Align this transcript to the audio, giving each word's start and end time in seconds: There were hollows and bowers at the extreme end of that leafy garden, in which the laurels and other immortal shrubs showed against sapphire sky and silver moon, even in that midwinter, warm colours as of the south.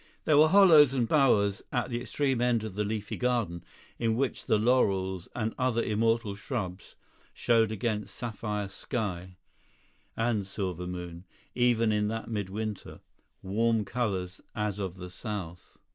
There 0.25 0.35
were 0.39 0.47
hollows 0.47 0.95
and 0.95 1.07
bowers 1.07 1.61
at 1.71 1.91
the 1.91 2.01
extreme 2.01 2.41
end 2.41 2.63
of 2.63 2.73
that 2.73 2.83
leafy 2.87 3.17
garden, 3.17 3.63
in 3.99 4.15
which 4.15 4.47
the 4.47 4.57
laurels 4.57 5.27
and 5.35 5.53
other 5.59 5.83
immortal 5.83 6.33
shrubs 6.33 6.95
showed 7.35 7.71
against 7.71 8.15
sapphire 8.15 8.67
sky 8.67 9.37
and 10.17 10.47
silver 10.47 10.87
moon, 10.87 11.25
even 11.53 11.91
in 11.91 12.07
that 12.07 12.31
midwinter, 12.31 13.01
warm 13.43 13.85
colours 13.85 14.41
as 14.55 14.79
of 14.79 14.95
the 14.95 15.11
south. 15.11 15.77